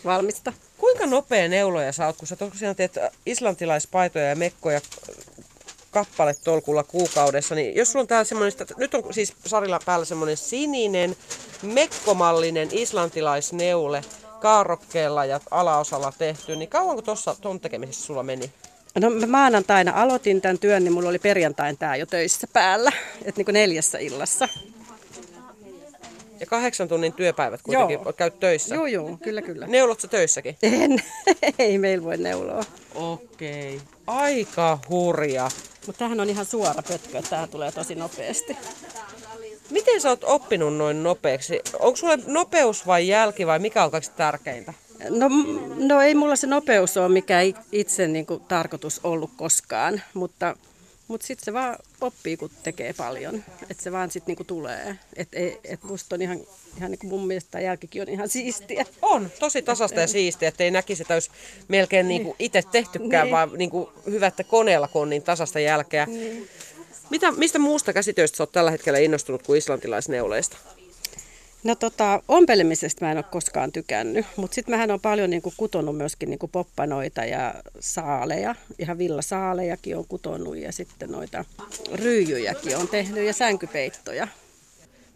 valmista. 0.05 0.53
Kuinka 0.79 1.07
nopea 1.07 1.49
neuloja 1.49 1.93
sä 1.93 2.07
oot, 2.07 2.17
kun 2.17 2.29
sä 2.29 2.37
tosiaan 2.37 2.77
teet 2.77 2.99
islantilaispaitoja 3.27 4.29
ja 4.29 4.37
mekkoja 4.37 4.81
kappale 5.91 6.35
tolkulla 6.45 6.85
kuukaudessa, 6.85 7.55
niin 7.55 7.77
jos 7.77 7.93
sulla 7.93 8.03
on 8.03 8.07
täällä 8.07 8.25
semmoinen, 8.25 8.53
nyt 8.77 8.95
on 8.95 9.15
siis 9.15 9.35
Sarilla 9.47 9.81
päällä 9.87 10.05
semmoinen 10.05 10.37
sininen, 10.37 11.17
mekkomallinen 11.63 12.69
islantilaisneule, 12.73 14.05
kaarokkeella 14.41 15.25
ja 15.25 15.41
alaosalla 15.51 16.13
tehty, 16.19 16.57
niin 16.57 16.69
kauanko 16.69 17.03
tuossa 17.03 17.37
ton 17.41 17.61
tekemisessä 17.61 18.07
sulla 18.07 18.23
meni? 18.23 18.53
No 18.95 19.11
mä 19.11 19.27
maanantaina 19.27 19.93
aloitin 20.03 20.41
tämän 20.41 20.59
työn, 20.59 20.85
niin 20.85 20.93
mulla 20.93 21.09
oli 21.09 21.19
perjantain 21.19 21.79
tää 21.79 21.97
jo 21.97 22.07
töissä 22.07 22.47
päällä, 22.53 22.93
että 23.25 23.39
niin 23.39 23.45
kuin 23.45 23.53
neljässä 23.53 23.99
illassa. 23.99 24.49
Ja 26.41 26.47
kahdeksan 26.47 26.89
tunnin 26.89 27.13
työpäivät 27.13 27.63
kuitenkin 27.63 27.95
joo. 28.05 28.13
käyt 28.13 28.41
töissä? 28.41 28.75
Joo, 28.75 28.87
joo, 28.87 29.19
kyllä, 29.23 29.43
kyllä. 29.43 29.67
Neulot 29.67 30.01
sä 30.01 30.09
töissäkin? 30.09 30.57
En, 30.63 31.03
ei 31.59 31.79
meillä 31.79 32.05
voi 32.05 32.17
neuloa. 32.17 32.65
Okei, 32.95 33.77
okay. 33.77 33.87
aika 34.07 34.79
hurja. 34.89 35.51
Mutta 35.87 35.99
tämähän 35.99 36.21
on 36.21 36.31
ihan 36.31 36.47
suora 36.47 36.83
pötkö, 36.89 37.19
että 37.19 37.31
tämä 37.31 37.47
tulee 37.47 37.73
tosi 37.73 37.95
nopeasti. 37.95 38.57
Miten 39.71 40.01
sä 40.01 40.09
oot 40.09 40.25
oppinut 40.25 40.77
noin 40.77 41.03
nopeaksi? 41.03 41.61
Onko 41.79 41.97
sulle 41.97 42.19
nopeus 42.27 42.87
vai 42.87 43.09
jälki 43.09 43.47
vai 43.47 43.59
mikä 43.59 43.85
on 43.85 43.91
kaikista 43.91 44.17
tärkeintä? 44.17 44.75
No, 45.09 45.29
no 45.77 46.01
ei 46.01 46.15
mulla 46.15 46.37
se 46.37 46.47
nopeus 46.47 46.97
ole 46.97 47.09
mikä 47.09 47.39
itse 47.73 48.09
niin 48.09 48.27
kuin, 48.27 48.41
tarkoitus 48.41 49.01
ollut 49.05 49.31
koskaan, 49.37 50.03
mutta, 50.15 50.57
mutta 51.09 51.27
sitten 51.27 51.45
se 51.45 51.53
vaan 51.53 51.77
oppii, 52.01 52.37
kun 52.37 52.51
tekee 52.63 52.93
paljon. 52.93 53.45
Että 53.71 53.83
se 53.83 53.93
vaan 53.93 54.11
sitten 54.11 54.35
niin 54.39 54.47
tulee. 54.47 54.99
Että 55.17 55.37
et 55.65 55.83
musta 55.83 56.15
on 56.15 56.23
ihan, 56.23 56.41
ihan 56.77 56.91
niin 56.91 56.99
kuin 56.99 57.11
mun 57.11 57.27
mielestä 57.27 57.61
jälkikin 57.61 58.03
on 58.03 58.09
ihan 58.09 58.29
siistiä. 58.29 58.87
On, 59.03 59.31
tosi 59.39 59.63
tasasta 59.63 60.01
ja 60.01 60.07
siistiä, 60.07 60.49
että 60.49 60.65
ei 60.65 60.71
näkisi, 60.71 61.03
että 61.03 61.15
olisi 61.15 61.31
melkein 61.69 62.09
niin 62.09 62.25
kuin 62.25 62.37
itse 62.39 62.63
tehtykään, 62.73 63.25
niin. 63.25 63.33
vaan 63.33 63.51
niin 63.57 63.71
kuin 63.71 63.89
hyvä, 64.11 64.27
että 64.27 64.45
koneella 64.45 64.89
kun 64.89 65.03
on 65.03 65.11
niin 65.11 65.23
tasasta 65.23 65.61
jälkeä. 65.61 66.07
Niin. 66.07 66.49
Mitä, 67.11 67.33
mistä 67.33 67.59
muusta 67.59 67.93
käsitöistä 67.93 68.43
olet 68.43 68.53
tällä 68.53 68.71
hetkellä 68.71 68.99
innostunut 68.99 69.43
kuin 69.43 69.59
islantilaisneuleista? 69.59 70.57
No 71.65 71.75
tota, 71.75 72.23
ompelemisesta 72.29 73.05
mä 73.05 73.11
en 73.11 73.19
ole 73.19 73.25
koskaan 73.31 73.73
tykännyt, 73.73 74.27
mutta 74.37 74.55
sitten 74.55 74.75
mähän 74.75 74.91
on 74.91 75.01
paljon 75.01 75.31
niinku 75.31 75.53
kutonut 75.57 75.97
myöskin 75.97 76.31
niinku 76.31 76.49
poppanoita 76.49 77.25
ja 77.25 77.55
saaleja. 77.81 78.55
Ihan 78.79 78.99
villasaalejakin 78.99 79.97
on 79.97 80.05
kutonut 80.09 80.57
ja 80.57 80.73
sitten 80.73 81.11
noita 81.11 81.45
ryijyjäkin 81.93 82.77
on 82.77 82.89
tehnyt 82.89 83.27
ja 83.27 83.33
sänkypeittoja. 83.33 84.29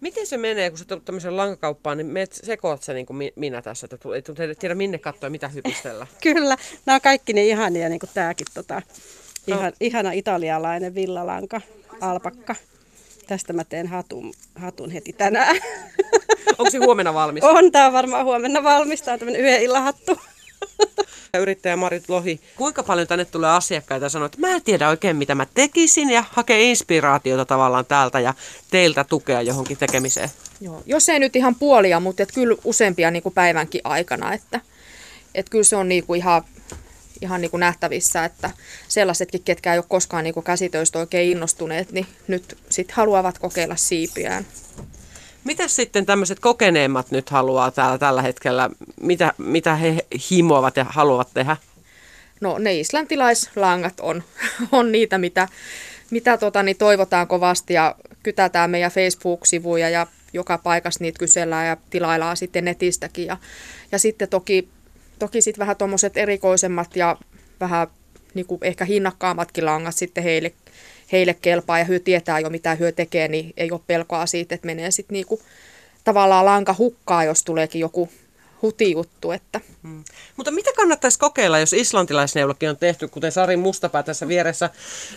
Miten 0.00 0.26
se 0.26 0.36
menee, 0.36 0.70
kun 0.70 0.78
sä 0.78 0.84
tulet 0.84 1.04
tämmöiseen 1.04 1.36
lankakauppaan, 1.36 1.98
niin 1.98 2.06
meet, 2.06 2.32
sekoat 2.32 2.82
sä 2.82 2.92
niin 2.92 3.06
kuin 3.06 3.32
minä 3.36 3.62
tässä, 3.62 3.88
että 3.92 4.08
ei 4.44 4.54
tiedä 4.54 4.74
minne 4.74 4.98
katsoa 4.98 5.30
mitä 5.30 5.48
hypistellä. 5.48 6.06
Kyllä, 6.22 6.56
nämä 6.86 6.94
on 6.94 7.00
kaikki 7.00 7.32
niin 7.32 7.46
ihania, 7.46 7.88
niin 7.88 8.00
kuin 8.00 8.10
tämäkin 8.14 8.46
tota, 8.54 8.82
ihan, 9.46 9.64
no. 9.64 9.72
ihana 9.80 10.12
italialainen 10.12 10.94
villalanka, 10.94 11.60
alpakka. 12.00 12.54
Tästä 13.26 13.52
mä 13.52 13.64
teen 13.64 13.86
hatun, 13.86 14.34
hatun 14.54 14.90
heti 14.90 15.12
tänään. 15.12 15.56
Onko 16.58 16.70
se 16.70 16.78
huomenna 16.78 17.14
valmis? 17.14 17.44
On, 17.44 17.72
tämä 17.72 17.86
on 17.86 17.92
varmaan 17.92 18.24
huomenna 18.24 18.62
valmis. 18.62 19.02
Tämä 19.02 19.12
on 19.12 19.18
tämmöinen 19.18 19.42
yhden 19.42 19.62
illan 19.62 19.82
hattu. 19.82 20.18
Yrittäjä 21.40 21.76
Marit 21.76 22.08
Lohi, 22.08 22.40
kuinka 22.56 22.82
paljon 22.82 23.06
tänne 23.06 23.24
tulee 23.24 23.50
asiakkaita 23.50 24.06
ja 24.06 24.08
sanoo, 24.08 24.26
että 24.26 24.40
mä 24.40 24.48
en 24.48 24.62
tiedä 24.62 24.88
oikein 24.88 25.16
mitä 25.16 25.34
mä 25.34 25.46
tekisin 25.54 26.10
ja 26.10 26.24
hakee 26.30 26.62
inspiraatiota 26.62 27.44
tavallaan 27.44 27.86
täältä 27.86 28.20
ja 28.20 28.34
teiltä 28.70 29.04
tukea 29.04 29.42
johonkin 29.42 29.76
tekemiseen? 29.76 30.30
Joo, 30.60 30.82
jos 30.86 31.08
ei 31.08 31.18
nyt 31.18 31.36
ihan 31.36 31.54
puolia, 31.54 32.00
mutta 32.00 32.22
et 32.22 32.32
kyllä 32.32 32.56
useampia 32.64 33.10
niin 33.10 33.22
kuin 33.22 33.34
päivänkin 33.34 33.80
aikana, 33.84 34.32
että 34.32 34.60
et 35.34 35.48
kyllä 35.48 35.64
se 35.64 35.76
on 35.76 35.88
niin 35.88 36.06
kuin 36.06 36.18
ihan, 36.18 36.42
ihan 37.20 37.40
niin 37.40 37.50
kuin 37.50 37.60
nähtävissä, 37.60 38.24
että 38.24 38.50
sellaisetkin, 38.88 39.42
ketkä 39.42 39.72
ei 39.72 39.78
ole 39.78 39.84
koskaan 39.88 40.24
niin 40.24 40.34
kuin 40.34 40.44
käsitöistä 40.44 40.98
oikein 40.98 41.30
innostuneet, 41.30 41.92
niin 41.92 42.06
nyt 42.28 42.58
sitten 42.70 42.96
haluavat 42.96 43.38
kokeilla 43.38 43.76
siipiään. 43.76 44.46
Mitä 45.44 45.68
sitten 45.68 46.06
tämmöiset 46.06 46.40
kokeneemmat 46.40 47.10
nyt 47.10 47.30
haluaa 47.30 47.70
täällä 47.70 47.98
tällä 47.98 48.22
hetkellä? 48.22 48.70
Mitä, 49.00 49.32
mitä 49.38 49.74
he 49.74 50.06
himoavat 50.30 50.76
ja 50.76 50.84
haluavat 50.84 51.28
tehdä? 51.34 51.56
No 52.40 52.58
ne 52.58 52.74
islantilaislangat 52.80 54.00
on, 54.00 54.22
on 54.72 54.92
niitä, 54.92 55.18
mitä, 55.18 55.48
mitä 56.10 56.36
tota, 56.36 56.62
niin 56.62 56.76
toivotaan 56.76 57.28
kovasti 57.28 57.74
ja 57.74 57.94
kytätään 58.22 58.70
meidän 58.70 58.92
Facebook-sivuja 58.92 59.88
ja 59.88 60.06
joka 60.32 60.58
paikassa 60.58 61.04
niitä 61.04 61.18
kysellään 61.18 61.66
ja 61.66 61.76
tilaillaan 61.90 62.36
sitten 62.36 62.64
netistäkin. 62.64 63.26
Ja, 63.26 63.36
ja 63.92 63.98
sitten 63.98 64.28
toki, 64.28 64.68
toki 65.18 65.42
sitten 65.42 65.60
vähän 65.60 65.76
tuommoiset 65.76 66.16
erikoisemmat 66.16 66.96
ja 66.96 67.16
vähän 67.60 67.88
niin 68.34 68.46
kuin 68.46 68.58
ehkä 68.62 68.84
hinnakkaammatkin 68.84 69.64
langat 69.66 69.96
sitten 69.96 70.24
heille 70.24 70.52
heille 71.12 71.34
kelpaa 71.34 71.78
ja 71.78 71.84
hyö 71.84 71.98
tietää 71.98 72.40
jo 72.40 72.50
mitä 72.50 72.74
hyö 72.74 72.92
tekee, 72.92 73.28
niin 73.28 73.52
ei 73.56 73.70
ole 73.70 73.80
pelkoa 73.86 74.26
siitä, 74.26 74.54
että 74.54 74.66
menee 74.66 74.90
sitten 74.90 75.14
niinku 75.14 75.40
tavallaan 76.04 76.44
lanka 76.44 76.74
hukkaa, 76.78 77.24
jos 77.24 77.44
tuleekin 77.44 77.80
joku 77.80 78.08
hutijuttu. 78.62 79.30
Että. 79.30 79.60
Hmm. 79.82 80.04
Mutta 80.36 80.50
mitä 80.50 80.70
kannattaisi 80.76 81.18
kokeilla, 81.18 81.58
jos 81.58 81.72
islantilaisneulokin 81.72 82.70
on 82.70 82.76
tehty, 82.76 83.08
kuten 83.08 83.32
Sari 83.32 83.56
Mustapää 83.56 84.02
tässä 84.02 84.28
vieressä 84.28 84.70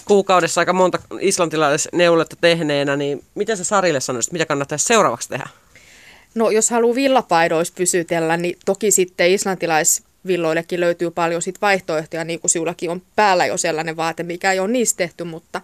kuukaudessa 0.05 0.61
aika 0.61 0.73
monta 0.73 0.99
islantilaisneuletta 1.19 2.35
tehneenä, 2.41 2.95
niin 2.95 3.23
mitä 3.35 3.55
sä 3.55 3.63
Sarille 3.63 3.99
sanoisit, 3.99 4.33
mitä 4.33 4.45
kannattaisi 4.45 4.85
seuraavaksi 4.85 5.29
tehdä? 5.29 5.49
No 6.37 6.49
jos 6.49 6.69
haluaa 6.69 6.95
villapaidoissa 6.95 7.73
pysytellä, 7.77 8.37
niin 8.37 8.57
toki 8.65 8.91
sitten 8.91 9.31
islantilais 9.31 10.03
villoillekin 10.27 10.79
löytyy 10.79 11.11
paljon 11.11 11.41
sit 11.41 11.61
vaihtoehtoja, 11.61 12.23
niin 12.23 12.39
kuin 12.39 12.51
sinullakin 12.51 12.89
on 12.89 13.01
päällä 13.15 13.45
jo 13.45 13.57
sellainen 13.57 13.97
vaate, 13.97 14.23
mikä 14.23 14.51
ei 14.51 14.59
ole 14.59 14.67
niistä 14.67 14.97
tehty, 14.97 15.23
mutta, 15.23 15.61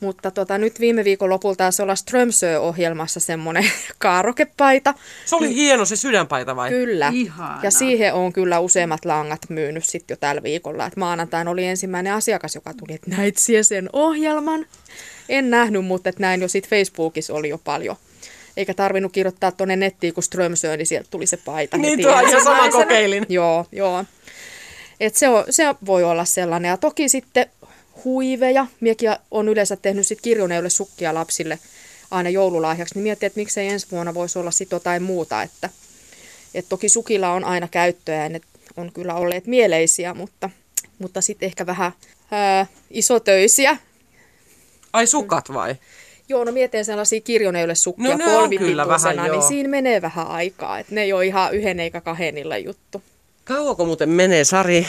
mutta 0.00 0.30
tota, 0.30 0.58
nyt 0.58 0.80
viime 0.80 1.04
viikon 1.04 1.30
lopulta 1.30 1.56
taisi 1.56 1.82
olla 1.82 1.94
Strömsö-ohjelmassa 1.94 3.20
semmoinen 3.20 3.64
kaarokepaita. 3.98 4.94
Se 5.26 5.36
oli 5.36 5.54
hieno 5.54 5.84
se 5.84 5.96
sydänpaita 5.96 6.56
vai? 6.56 6.70
Kyllä. 6.70 7.10
Ihana. 7.14 7.60
Ja 7.62 7.70
siihen 7.70 8.14
on 8.14 8.32
kyllä 8.32 8.58
useimmat 8.58 9.04
langat 9.04 9.40
myynyt 9.48 9.84
sitten 9.84 10.14
jo 10.14 10.18
tällä 10.20 10.42
viikolla. 10.42 10.86
Et 10.86 10.96
maanantaina 10.96 11.50
oli 11.50 11.66
ensimmäinen 11.66 12.12
asiakas, 12.12 12.54
joka 12.54 12.74
tuli, 12.74 12.94
että 12.94 13.10
näit 13.10 13.36
sen 13.62 13.90
ohjelman. 13.92 14.66
En 15.28 15.50
nähnyt, 15.50 15.84
mutta 15.84 16.08
et 16.08 16.18
näin 16.18 16.42
jo 16.42 16.48
sitten 16.48 16.70
Facebookissa 16.70 17.34
oli 17.34 17.48
jo 17.48 17.58
paljon 17.58 17.96
eikä 18.56 18.74
tarvinnut 18.74 19.12
kirjoittaa 19.12 19.52
tuonne 19.52 19.76
nettiin, 19.76 20.14
kun 20.14 20.22
Strömsö, 20.22 20.76
niin 20.76 20.86
sieltä 20.86 21.10
tuli 21.10 21.26
se 21.26 21.36
paita. 21.36 21.76
Niin, 21.76 22.02
tuo 22.02 22.20
ihan 22.20 22.44
sama 22.44 22.70
kokeilin. 22.70 23.26
Joo, 23.28 23.66
joo. 23.72 24.04
Et 25.00 25.16
se, 25.16 25.28
on, 25.28 25.44
se 25.50 25.64
voi 25.86 26.04
olla 26.04 26.24
sellainen. 26.24 26.68
Ja 26.68 26.76
toki 26.76 27.08
sitten 27.08 27.46
huiveja. 28.04 28.66
Miekin 28.80 29.10
on 29.30 29.48
yleensä 29.48 29.76
tehnyt 29.76 30.06
sit 30.06 30.20
kirjoneille 30.20 30.70
sukkia 30.70 31.14
lapsille 31.14 31.58
aina 32.10 32.30
joululahjaksi, 32.30 32.94
niin 32.94 33.02
miettii, 33.02 33.26
että 33.26 33.40
miksei 33.40 33.68
ensi 33.68 33.86
vuonna 33.90 34.14
voisi 34.14 34.38
olla 34.38 34.50
sitten 34.50 34.76
jotain 34.76 35.02
muuta. 35.02 35.42
Että, 35.42 35.70
et 36.54 36.66
toki 36.68 36.88
sukilla 36.88 37.32
on 37.32 37.44
aina 37.44 37.68
käyttöä 37.68 38.22
ja 38.22 38.28
ne 38.28 38.40
on 38.76 38.92
kyllä 38.92 39.14
olleet 39.14 39.46
mieleisiä, 39.46 40.14
mutta, 40.14 40.50
mutta 40.98 41.20
sitten 41.20 41.46
ehkä 41.46 41.66
vähän 41.66 41.92
ää, 42.30 42.66
isotöisiä. 42.90 43.76
Ai 44.92 45.06
sukat 45.06 45.52
vai? 45.52 45.76
Joo, 46.30 46.44
no 46.44 46.52
mietin 46.52 46.84
sellaisia 46.84 47.20
kirjoneille 47.20 47.74
sukkia 47.74 48.16
no, 48.16 48.24
kolmipituisena, 48.24 49.28
niin 49.28 49.42
siinä 49.42 49.68
menee 49.68 50.02
vähän 50.02 50.26
aikaa. 50.26 50.78
Että 50.78 50.94
ne 50.94 51.02
ei 51.02 51.12
ole 51.12 51.26
ihan 51.26 51.54
yhden 51.54 51.80
eikä 51.80 52.00
kahdenilla 52.00 52.58
juttu. 52.58 53.02
Kauanko 53.44 53.84
muuten 53.84 54.08
menee, 54.08 54.44
Sari, 54.44 54.86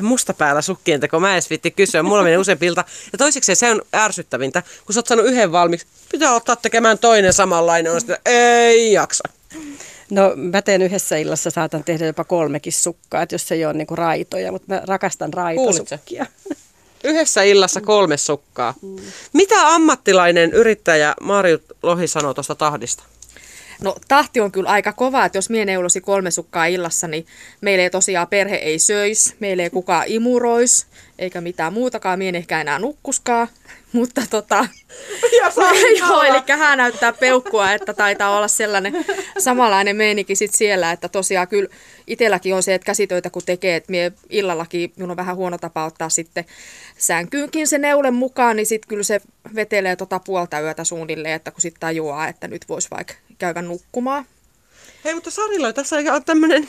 mustapäällä 0.00 0.62
sukkien 0.62 1.00
teko? 1.00 1.20
Mä 1.20 1.32
edes 1.32 1.50
vitti 1.50 1.70
kysyä, 1.70 2.02
mulla 2.02 2.22
menee 2.22 2.38
useampilta. 2.38 2.84
Ja 3.12 3.18
toiseksi 3.18 3.54
se 3.54 3.70
on 3.70 3.82
ärsyttävintä, 3.94 4.62
kun 4.86 4.94
sä 4.94 4.98
oot 4.98 5.06
saanut 5.06 5.26
yhden 5.26 5.52
valmiiksi, 5.52 5.86
pitää 6.12 6.34
ottaa 6.34 6.56
tekemään 6.56 6.98
toinen 6.98 7.32
samanlainen, 7.32 7.92
on 7.92 8.00
sitä, 8.00 8.18
ei 8.26 8.92
jaksa. 8.92 9.24
No 10.10 10.32
mä 10.36 10.62
teen 10.62 10.82
yhdessä 10.82 11.16
illassa, 11.16 11.50
saatan 11.50 11.84
tehdä 11.84 12.06
jopa 12.06 12.24
kolmekin 12.24 12.72
sukkaa, 12.72 13.22
että 13.22 13.34
jos 13.34 13.48
se 13.48 13.54
ei 13.54 13.64
ole 13.64 13.74
niinku 13.74 13.96
raitoja, 13.96 14.52
mutta 14.52 14.74
mä 14.74 14.82
rakastan 14.84 15.32
raitosukkia. 15.32 16.26
Yhdessä 17.04 17.42
illassa 17.42 17.80
kolme 17.80 18.16
sukkaa. 18.16 18.74
Mm. 18.82 18.96
Mitä 19.32 19.74
ammattilainen 19.74 20.52
yrittäjä 20.52 21.14
Marjut 21.20 21.62
Lohi 21.82 22.08
sanoo 22.08 22.34
tuosta 22.34 22.54
tahdista? 22.54 23.04
No 23.82 23.96
tahti 24.08 24.40
on 24.40 24.52
kyllä 24.52 24.70
aika 24.70 24.92
kova, 24.92 25.24
että 25.24 25.38
jos 25.38 25.50
mie 25.50 25.64
neulosi 25.64 26.00
kolme 26.00 26.30
sukkaa 26.30 26.66
illassa, 26.66 27.08
niin 27.08 27.26
meillä 27.60 27.82
ei 27.82 27.90
tosiaan 27.90 28.28
perhe 28.28 28.56
ei 28.56 28.78
söis, 28.78 29.36
meillä 29.40 29.62
ei 29.62 29.70
kukaan 29.70 30.04
imurois, 30.06 30.86
eikä 31.18 31.40
mitään 31.40 31.72
muutakaan, 31.72 32.18
mien 32.18 32.34
ehkä 32.34 32.60
enää 32.60 32.78
nukkuskaa. 32.78 33.48
Mutta 33.92 34.22
tota, 34.30 34.68
ja 35.38 35.52
joo, 35.98 36.22
eli 36.22 36.42
hän 36.58 36.78
näyttää 36.78 37.12
peukkua, 37.12 37.72
että 37.72 37.94
taitaa 37.94 38.36
olla 38.36 38.48
sellainen 38.48 39.04
samanlainen 39.38 39.96
meininki 39.96 40.34
sit 40.36 40.54
siellä, 40.54 40.92
että 40.92 41.08
tosiaan 41.08 41.48
kyllä 41.48 41.68
itselläkin 42.06 42.54
on 42.54 42.62
se, 42.62 42.74
että 42.74 42.86
käsitöitä 42.86 43.30
kun 43.30 43.42
tekee, 43.46 43.76
että 43.76 43.90
mie 43.90 44.12
illallakin, 44.30 44.92
minun 44.96 45.10
on 45.10 45.16
vähän 45.16 45.36
huono 45.36 45.58
tapa 45.58 45.84
ottaa 45.84 46.08
sitten 46.08 46.44
sänkyynkin 46.98 47.68
se 47.68 47.78
neulen 47.78 48.14
mukaan, 48.14 48.56
niin 48.56 48.66
sitten 48.66 48.88
kyllä 48.88 49.02
se 49.02 49.20
vetelee 49.54 49.96
tota 49.96 50.20
puolta 50.24 50.60
yötä 50.60 50.84
suunnilleen, 50.84 51.34
että 51.34 51.50
kun 51.50 51.60
sitten 51.60 51.80
tajuaa, 51.80 52.28
että 52.28 52.48
nyt 52.48 52.68
voisi 52.68 52.88
vaikka 52.90 53.14
käydä 53.38 53.62
nukkumaan. 53.62 54.26
Hei, 55.04 55.14
mutta 55.14 55.30
Sarilla 55.30 55.72
tässä 55.72 55.96
on 55.96 56.24
tämmöinen 56.24 56.68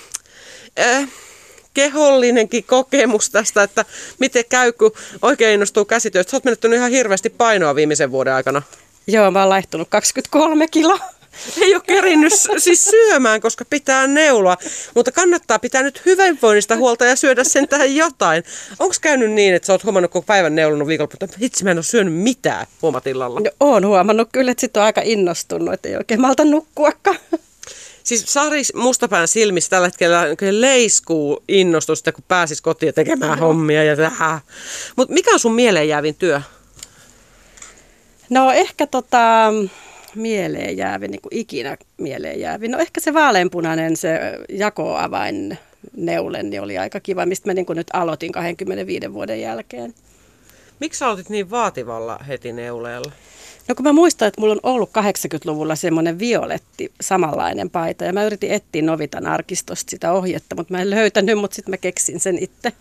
äh, 0.80 1.10
kehollinenkin 1.74 2.64
kokemus 2.64 3.30
tästä, 3.30 3.64
että 3.64 3.86
miten 4.20 4.44
käy, 4.50 4.72
kun 4.72 4.92
oikein 5.22 5.54
innostuu 5.54 5.86
käsityöstä. 5.86 6.32
Sä 6.32 6.38
oot 6.38 6.44
menettänyt 6.44 6.78
ihan 6.78 6.92
hirveästi 6.92 7.30
painoa 7.30 7.76
viimeisen 7.76 8.12
vuoden 8.12 8.34
aikana. 8.34 8.62
Joo, 9.08 9.32
mä 9.32 9.40
oon 9.40 9.50
laihtunut 9.50 9.90
23 9.90 10.68
kiloa. 10.68 11.00
Ei 11.62 11.76
ole 11.76 11.84
kerinnyt 11.88 12.34
siis 12.58 12.86
syömään, 12.86 13.42
koska 13.42 13.66
pitää 13.70 14.08
neuloa. 14.08 14.58
Mutta 14.96 15.12
kannattaa 15.12 15.60
pitää 15.60 15.84
nyt 15.84 16.02
hyvinvoinnista 16.06 16.76
huolta 16.76 17.06
ja 17.06 17.16
syödä 17.16 17.44
sen 17.44 17.68
tähän 17.68 17.96
jotain. 17.96 18.44
Onko 18.80 18.96
käynyt 19.02 19.32
niin, 19.32 19.56
että 19.56 19.66
sä 19.66 19.74
oot 19.74 19.84
huomannut 19.84 20.12
koko 20.12 20.26
päivän 20.26 20.56
neulonut 20.56 20.88
viikonloppuun, 20.88 21.30
että 21.30 21.38
hitsi 21.42 21.64
mä 21.64 21.72
en 21.72 21.78
ole 21.78 21.84
syönyt 21.84 22.14
mitään 22.14 22.68
huomatillalla? 22.82 23.40
No, 23.40 23.52
oon 23.60 23.86
huomannut 23.86 24.30
kyllä, 24.32 24.52
että 24.52 24.62
sit 24.62 24.78
on 24.78 24.84
aika 24.84 25.02
innostunut, 25.04 25.74
että 25.74 25.90
ei 25.90 25.96
oikein 25.96 26.22
malta 26.22 26.46
nukkuakaan. 26.46 27.18
Siis 28.04 28.24
Sari 28.28 28.62
Mustapään 28.76 29.28
silmissä 29.28 29.70
tällä 29.70 29.88
hetkellä 29.88 30.26
leiskuu 30.50 31.44
innostusta, 31.48 32.12
kun 32.12 32.24
pääsis 32.28 32.62
kotiin 32.62 32.94
tekemään 32.94 33.40
no. 33.40 33.48
hommia 33.48 33.84
ja 33.84 33.96
tähän. 33.96 34.40
Mutta 34.96 35.14
mikä 35.14 35.32
on 35.32 35.40
sun 35.40 35.54
mieleen 35.54 35.88
jäävin 35.88 36.16
työ? 36.16 36.42
No 38.30 38.52
ehkä 38.52 38.88
tota, 38.88 39.54
mieleen 40.16 40.78
jäävi, 40.78 41.08
niin 41.08 41.22
kuin 41.22 41.38
ikinä 41.38 41.78
mieleen 41.98 42.40
jäävi. 42.40 42.68
No 42.68 42.78
ehkä 42.78 43.02
se 43.02 43.14
vaaleanpunainen, 43.14 43.98
se 43.98 44.20
jakoavain 44.50 45.58
neulen, 45.98 46.50
niin 46.50 46.62
oli 46.62 46.78
aika 46.78 47.00
kiva, 47.00 47.26
mistä 47.26 47.50
mä 47.50 47.54
niin 47.54 47.66
kuin 47.66 47.78
nyt 47.78 47.88
aloitin 47.94 48.32
25 48.32 49.14
vuoden 49.14 49.42
jälkeen. 49.42 49.94
Miksi 50.80 51.04
aloitit 51.04 51.30
niin 51.30 51.50
vaativalla 51.50 52.20
heti 52.28 52.54
neuleella? 52.54 53.12
No 53.68 53.76
kun 53.76 53.84
mä 53.84 53.94
muistan, 53.94 54.28
että 54.28 54.42
mulla 54.42 54.54
on 54.54 54.60
ollut 54.64 54.90
80-luvulla 54.90 55.76
semmoinen 55.76 56.20
violetti 56.20 56.92
samanlainen 57.02 57.70
paita 57.70 58.06
ja 58.06 58.14
mä 58.14 58.26
yritin 58.26 58.52
etsiä 58.52 58.82
Novitan 58.82 59.28
arkistosta 59.28 59.92
sitä 59.92 60.12
ohjetta, 60.12 60.56
mutta 60.56 60.74
mä 60.74 60.82
en 60.82 60.90
löytänyt, 60.90 61.38
mutta 61.38 61.56
sitten 61.56 61.72
mä 61.72 61.78
keksin 61.78 62.20
sen 62.20 62.38
itse. 62.44 62.74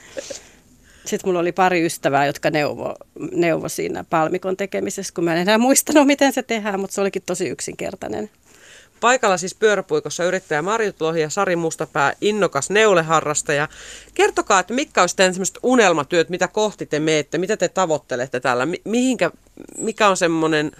Sitten 1.08 1.28
mulla 1.28 1.40
oli 1.40 1.52
pari 1.52 1.86
ystävää, 1.86 2.26
jotka 2.26 2.50
neuvo, 2.50 2.94
neuvo 3.32 3.68
siinä 3.68 4.04
palmikon 4.10 4.56
tekemisessä, 4.56 5.14
kun 5.14 5.24
mä 5.24 5.32
en 5.32 5.38
enää 5.38 5.58
muistanut, 5.58 6.06
miten 6.06 6.32
se 6.32 6.42
tehdään, 6.42 6.80
mutta 6.80 6.94
se 6.94 7.00
olikin 7.00 7.22
tosi 7.26 7.48
yksinkertainen. 7.48 8.30
Paikalla 9.00 9.36
siis 9.36 9.54
pyöräpuikossa 9.54 10.24
yrittäjä 10.24 10.62
Marjut 10.62 11.00
Lohi 11.00 11.20
ja 11.20 11.30
Sari 11.30 11.56
Mustapää, 11.56 12.12
innokas 12.20 12.70
neuleharrastaja. 12.70 13.68
Kertokaa, 14.14 14.60
että 14.60 14.74
mitkä 14.74 15.00
olisi 15.00 15.16
teidän 15.16 15.34
semmoiset 15.34 15.58
unelmatyöt, 15.62 16.28
mitä 16.28 16.48
kohti 16.48 16.86
te 16.86 17.00
meette, 17.00 17.38
mitä 17.38 17.56
te 17.56 17.68
tavoittelette 17.68 18.40
täällä, 18.40 18.66
mihinkä, 18.84 19.30
mikä 19.78 20.08
on 20.08 20.16
semmoinen 20.16 20.72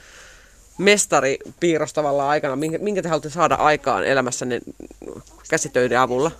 mestaripiirros 0.79 1.93
tavallaan 1.93 2.31
aikana, 2.31 2.57
minkä, 2.57 2.79
minkä 2.79 3.03
te 3.03 3.09
haluatte 3.09 3.31
saada 3.31 3.55
aikaan 3.55 4.05
elämässänne 4.05 4.61
käsitöiden 5.51 6.01
avulla? 6.01 6.31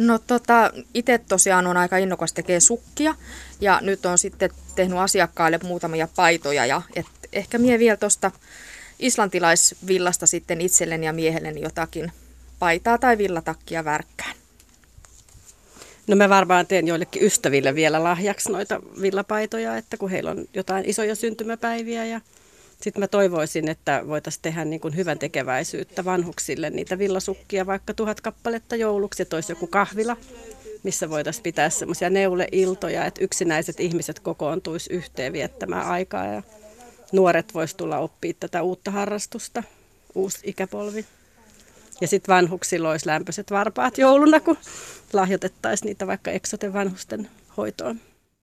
No 0.00 0.18
tota, 0.18 0.72
itse 0.94 1.18
tosiaan 1.18 1.66
on 1.66 1.76
aika 1.76 1.96
innokas 1.96 2.32
tekee 2.32 2.60
sukkia 2.60 3.14
ja 3.60 3.78
nyt 3.82 4.06
on 4.06 4.18
sitten 4.18 4.50
tehnyt 4.74 4.98
asiakkaille 4.98 5.60
muutamia 5.62 6.08
paitoja 6.16 6.66
ja 6.66 6.82
et 6.96 7.06
ehkä 7.32 7.58
mie 7.58 7.78
vielä 7.78 7.96
tuosta 7.96 8.30
islantilaisvillasta 8.98 10.26
sitten 10.26 10.60
itselleni 10.60 11.06
ja 11.06 11.12
miehelleni 11.12 11.60
jotakin 11.60 12.12
paitaa 12.58 12.98
tai 12.98 13.18
villatakkia 13.18 13.84
värkkään. 13.84 14.34
No 16.06 16.16
mä 16.16 16.28
varmaan 16.28 16.66
teen 16.66 16.88
joillekin 16.88 17.22
ystäville 17.22 17.74
vielä 17.74 18.04
lahjaksi 18.04 18.52
noita 18.52 18.80
villapaitoja, 19.00 19.76
että 19.76 19.96
kun 19.96 20.10
heillä 20.10 20.30
on 20.30 20.44
jotain 20.54 20.88
isoja 20.88 21.14
syntymäpäiviä 21.14 22.06
ja 22.06 22.20
sitten 22.80 23.00
mä 23.00 23.08
toivoisin, 23.08 23.68
että 23.68 24.02
voitaisiin 24.06 24.42
tehdä 24.42 24.64
niin 24.64 24.80
kuin 24.80 24.96
hyvän 24.96 25.18
tekeväisyyttä 25.18 26.04
vanhuksille 26.04 26.70
niitä 26.70 26.98
villasukkia, 26.98 27.66
vaikka 27.66 27.94
tuhat 27.94 28.20
kappaletta 28.20 28.76
jouluksi, 28.76 29.22
että 29.22 29.36
olisi 29.36 29.52
joku 29.52 29.66
kahvila, 29.66 30.16
missä 30.82 31.10
voitaisiin 31.10 31.42
pitää 31.42 31.70
semmoisia 31.70 32.10
neuleiltoja, 32.10 33.04
että 33.04 33.24
yksinäiset 33.24 33.80
ihmiset 33.80 34.20
kokoontuisi 34.20 34.92
yhteen 34.92 35.32
viettämään 35.32 35.86
aikaa 35.86 36.26
ja 36.26 36.42
nuoret 37.12 37.54
vois 37.54 37.74
tulla 37.74 37.98
oppia 37.98 38.32
tätä 38.40 38.62
uutta 38.62 38.90
harrastusta, 38.90 39.62
uusi 40.14 40.38
ikäpolvi. 40.44 41.06
Ja 42.00 42.08
sitten 42.08 42.34
vanhuksilla 42.34 42.90
olisi 42.90 43.06
lämpöiset 43.06 43.50
varpaat 43.50 43.98
jouluna, 43.98 44.40
kun 44.40 44.56
lahjoitettaisiin 45.12 45.86
niitä 45.86 46.06
vaikka 46.06 46.30
eksoten 46.30 46.72
vanhusten 46.72 47.30
hoitoon. 47.56 48.00